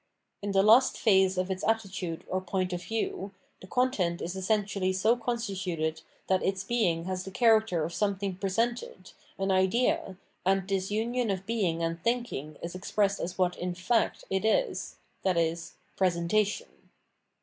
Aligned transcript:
In 0.41 0.51
the 0.51 0.63
last 0.63 0.97
phase 0.97 1.37
of 1.37 1.51
its 1.51 1.63
attitude 1.63 2.23
or 2.27 2.41
point 2.41 2.73
of 2.73 2.81
view, 2.83 3.33
the 3.61 3.67
content 3.67 4.19
is 4.19 4.35
essentially 4.35 4.91
so 4.93 5.15
constituted 5.15 6.01
that 6.25 6.41
its 6.41 6.63
being 6.63 7.03
has 7.05 7.23
the 7.23 7.29
character 7.29 7.83
of 7.83 7.93
something 7.93 8.33
presented, 8.37 9.11
an 9.37 9.51
idea, 9.51 10.17
and 10.43 10.67
this 10.67 10.89
union 10.89 11.29
of 11.29 11.45
being 11.45 11.83
and 11.83 12.01
thinking 12.03 12.57
is 12.63 12.73
expressed 12.73 13.19
as 13.19 13.37
what 13.37 13.55
in 13.55 13.75
fact 13.75 14.23
it 14.31 14.43
is, 14.43 14.95
viz.— 15.23 15.73
Presentation. 15.97 16.89